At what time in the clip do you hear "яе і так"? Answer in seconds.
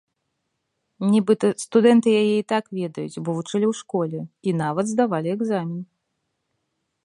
2.21-2.65